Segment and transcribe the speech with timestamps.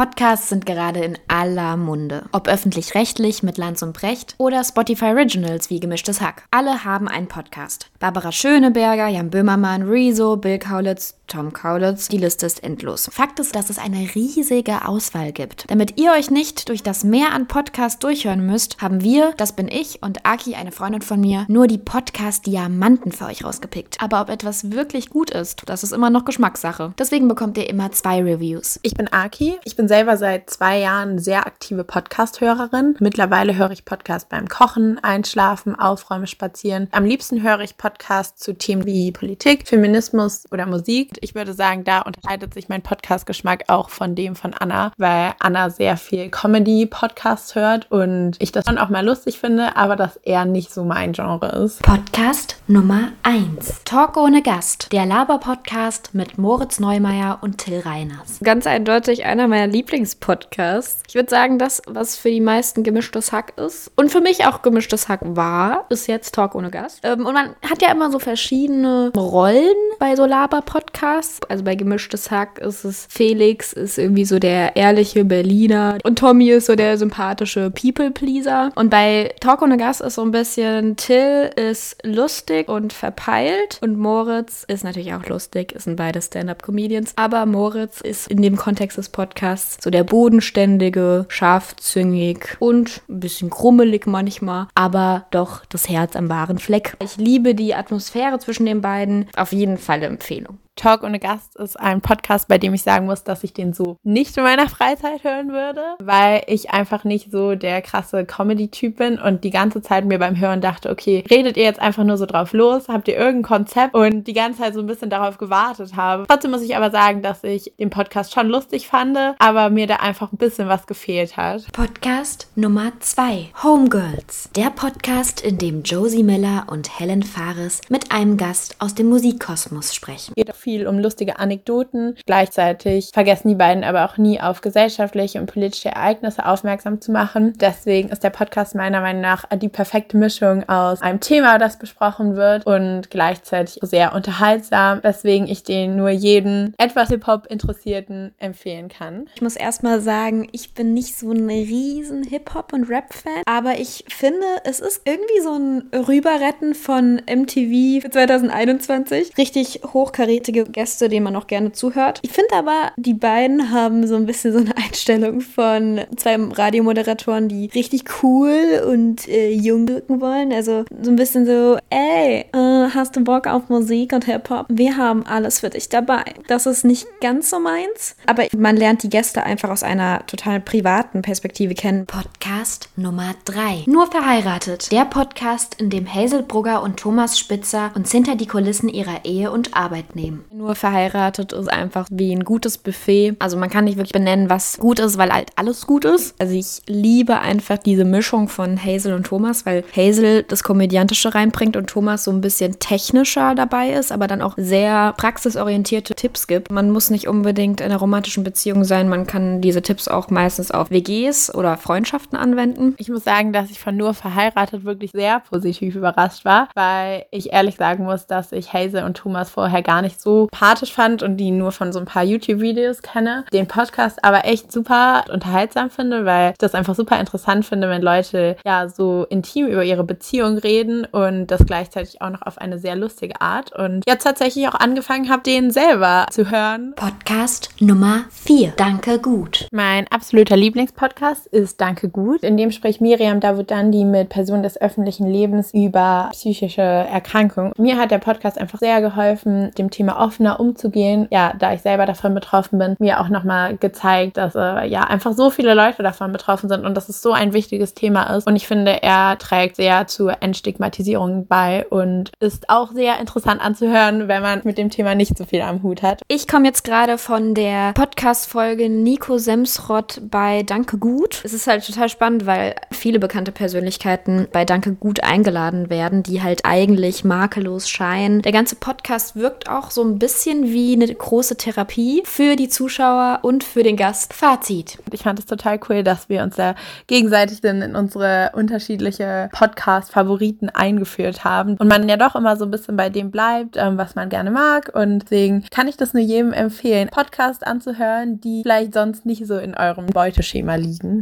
[0.00, 2.24] Podcasts sind gerade in aller Munde.
[2.32, 6.44] Ob öffentlich-rechtlich mit Lanz und Brecht oder Spotify Originals wie Gemischtes Hack.
[6.50, 7.89] Alle haben einen Podcast.
[8.00, 12.08] Barbara Schöneberger, Jan Böhmermann, Rezo, Bill Kaulitz, Tom Kaulitz.
[12.08, 13.10] Die Liste ist endlos.
[13.12, 15.66] Fakt ist, dass es eine riesige Auswahl gibt.
[15.68, 19.68] Damit ihr euch nicht durch das Meer an Podcasts durchhören müsst, haben wir, das bin
[19.68, 23.98] ich und Aki, eine Freundin von mir, nur die Podcast-Diamanten für euch rausgepickt.
[24.00, 26.94] Aber ob etwas wirklich gut ist, das ist immer noch Geschmackssache.
[26.98, 28.80] Deswegen bekommt ihr immer zwei Reviews.
[28.82, 29.58] Ich bin Aki.
[29.64, 32.96] Ich bin selber seit zwei Jahren sehr aktive Podcast-Hörerin.
[32.98, 36.88] Mittlerweile höre ich Podcasts beim Kochen, Einschlafen, Aufräumen, Spazieren.
[36.92, 37.89] Am liebsten höre ich Podcasts
[38.34, 43.64] zu Themen wie Politik, Feminismus oder Musik ich würde sagen, da unterscheidet sich mein Podcast-Geschmack
[43.68, 48.78] auch von dem von Anna, weil Anna sehr viel Comedy-Podcasts hört und ich das schon
[48.78, 51.82] auch mal lustig finde, aber das eher nicht so mein Genre ist.
[51.82, 53.84] Podcast Nummer 1.
[53.84, 54.92] Talk ohne Gast.
[54.92, 58.38] Der Laber-Podcast mit Moritz Neumeier und Till Reiners.
[58.42, 61.02] Ganz eindeutig einer meiner Lieblingspodcasts.
[61.08, 64.62] Ich würde sagen, das, was für die meisten gemischtes Hack ist und für mich auch
[64.62, 67.00] gemischtes Hack war, ist jetzt Talk ohne Gast.
[67.02, 71.00] Ähm, und man hat ja immer so verschiedene Rollen bei so Laber-Podcasts.
[71.00, 71.50] Podcast.
[71.50, 76.50] Also bei Gemischtes Hack ist es Felix, ist irgendwie so der ehrliche Berliner und Tommy
[76.50, 78.72] ist so der sympathische People-Pleaser.
[78.74, 83.98] Und bei Talk ohne Gast ist so ein bisschen Till ist lustig und verpeilt und
[83.98, 87.12] Moritz ist natürlich auch lustig, sind beide Stand-Up-Comedians.
[87.16, 93.50] Aber Moritz ist in dem Kontext des Podcasts so der bodenständige, scharfzüngig und ein bisschen
[93.50, 96.96] krummelig manchmal, aber doch das Herz am wahren Fleck.
[97.02, 99.28] Ich liebe die Atmosphäre zwischen den beiden.
[99.36, 100.58] Auf jeden Fall Empfehlung.
[100.80, 103.98] Talk ohne Gast ist ein Podcast, bei dem ich sagen muss, dass ich den so
[104.02, 109.18] nicht in meiner Freizeit hören würde, weil ich einfach nicht so der krasse Comedy-Typ bin
[109.18, 112.24] und die ganze Zeit mir beim Hören dachte, okay, redet ihr jetzt einfach nur so
[112.24, 112.88] drauf los?
[112.88, 113.94] Habt ihr irgendein Konzept?
[113.94, 116.24] Und die ganze Zeit so ein bisschen darauf gewartet habe.
[116.26, 119.96] Trotzdem muss ich aber sagen, dass ich den Podcast schon lustig fand, aber mir da
[119.96, 121.70] einfach ein bisschen was gefehlt hat.
[121.72, 123.50] Podcast Nummer 2.
[123.62, 124.48] Homegirls.
[124.56, 129.94] Der Podcast, in dem Josie Miller und Helen Fares mit einem Gast aus dem Musikkosmos
[129.94, 130.32] sprechen.
[130.36, 132.16] Jeder viel um lustige Anekdoten.
[132.26, 137.54] Gleichzeitig vergessen die beiden aber auch nie auf gesellschaftliche und politische Ereignisse aufmerksam zu machen.
[137.60, 142.36] Deswegen ist der Podcast meiner Meinung nach die perfekte Mischung aus einem Thema, das besprochen
[142.36, 149.26] wird und gleichzeitig sehr unterhaltsam, weswegen ich den nur jeden etwas Hip-Hop Interessierten empfehlen kann.
[149.34, 154.04] Ich muss erstmal sagen, ich bin nicht so ein riesen Hip-Hop und Rap-Fan, aber ich
[154.08, 159.36] finde, es ist irgendwie so ein Rüberretten von MTV 2021.
[159.36, 162.20] Richtig hochkarätige lustige Gäste, denen man auch gerne zuhört.
[162.22, 167.48] Ich finde aber, die beiden haben so ein bisschen so eine Einstellung von zwei Radiomoderatoren,
[167.48, 170.52] die richtig cool und äh, jung wirken wollen.
[170.52, 174.66] Also so ein bisschen so, ey, äh, hast du Bock auf Musik und Hip-Hop?
[174.68, 176.24] Wir haben alles für dich dabei.
[176.46, 180.60] Das ist nicht ganz so meins, aber man lernt die Gäste einfach aus einer total
[180.60, 182.06] privaten Perspektive kennen.
[182.06, 183.84] Podcast Nummer 3.
[183.86, 184.90] Nur verheiratet.
[184.92, 189.50] Der Podcast, in dem Hazel Brugger und Thomas Spitzer uns hinter die Kulissen ihrer Ehe
[189.50, 190.39] und Arbeit nehmen.
[190.52, 193.36] Nur verheiratet ist einfach wie ein gutes Buffet.
[193.38, 196.34] Also man kann nicht wirklich benennen, was gut ist, weil halt alles gut ist.
[196.40, 201.76] Also ich liebe einfach diese Mischung von Hazel und Thomas, weil Hazel das Komödiantische reinbringt
[201.76, 206.70] und Thomas so ein bisschen technischer dabei ist, aber dann auch sehr praxisorientierte Tipps gibt.
[206.70, 209.08] Man muss nicht unbedingt in einer romantischen Beziehung sein.
[209.08, 212.94] Man kann diese Tipps auch meistens auf WGs oder Freundschaften anwenden.
[212.98, 217.52] Ich muss sagen, dass ich von nur verheiratet wirklich sehr positiv überrascht war, weil ich
[217.52, 221.36] ehrlich sagen muss, dass ich Hazel und Thomas vorher gar nicht so sympathisch fand und
[221.36, 223.44] die nur von so ein paar YouTube-Videos kenne.
[223.52, 228.02] Den Podcast aber echt super unterhaltsam finde, weil ich das einfach super interessant finde, wenn
[228.02, 232.78] Leute ja so intim über ihre Beziehung reden und das gleichzeitig auch noch auf eine
[232.78, 233.72] sehr lustige Art.
[233.72, 236.94] Und jetzt tatsächlich auch angefangen habe, den selber zu hören.
[236.96, 238.74] Podcast Nummer 4.
[238.76, 239.66] Danke gut.
[239.72, 242.42] Mein absoluter Lieblingspodcast ist Danke gut.
[242.42, 247.72] In dem spricht Miriam Davudandi mit Personen des öffentlichen Lebens über psychische Erkrankungen.
[247.78, 251.26] Mir hat der Podcast einfach sehr geholfen, dem Thema offener umzugehen.
[251.30, 255.32] Ja, da ich selber davon betroffen bin, mir auch nochmal gezeigt, dass äh, ja einfach
[255.32, 258.46] so viele Leute davon betroffen sind und dass es so ein wichtiges Thema ist.
[258.46, 264.28] Und ich finde, er trägt sehr zur Entstigmatisierung bei und ist auch sehr interessant anzuhören,
[264.28, 266.22] wenn man mit dem Thema nicht so viel am Hut hat.
[266.28, 271.40] Ich komme jetzt gerade von der Podcast-Folge Nico Semsrott bei Danke Gut.
[271.44, 276.42] Es ist halt total spannend, weil viele bekannte Persönlichkeiten bei Danke Gut eingeladen werden, die
[276.42, 278.42] halt eigentlich makellos scheinen.
[278.42, 283.40] Der ganze Podcast wirkt auch so ein bisschen wie eine große Therapie für die Zuschauer
[283.42, 284.32] und für den Gast.
[284.32, 284.98] Fazit.
[285.12, 286.74] Ich fand es total cool, dass wir uns da
[287.06, 292.96] gegenseitig in unsere unterschiedliche Podcast-Favoriten eingeführt haben und man ja doch immer so ein bisschen
[292.96, 294.90] bei dem bleibt, ähm, was man gerne mag.
[294.94, 299.58] Und deswegen kann ich das nur jedem empfehlen, Podcast anzuhören, die vielleicht sonst nicht so
[299.58, 301.18] in eurem Beuteschema liegen.